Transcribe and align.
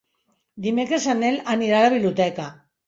Dimecres 0.67 1.07
en 1.15 1.23
Nel 1.25 1.39
anirà 1.57 1.85
a 1.85 1.87
la 1.87 1.95
biblioteca. 1.97 2.53